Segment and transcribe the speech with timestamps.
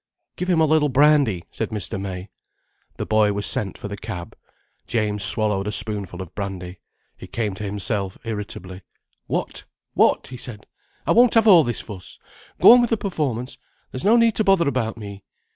[0.35, 2.01] "Give him a little brandy," said Mr.
[2.01, 2.31] May.
[2.97, 4.35] The boy was sent for the cab,
[4.87, 6.79] James swallowed a spoonful of brandy.
[7.15, 8.81] He came to himself irritably.
[9.27, 9.65] "What?
[9.93, 10.65] What," he said.
[11.05, 12.17] "I won't have all this fuss.
[12.59, 13.59] Go on with the performance,
[13.91, 15.23] there's no need to bother about me."